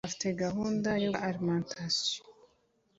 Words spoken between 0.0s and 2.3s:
afite gahunda yo gushinga alimentation